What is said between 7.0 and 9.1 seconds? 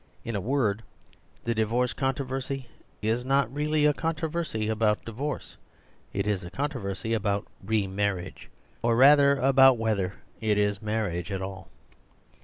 about re marriage; or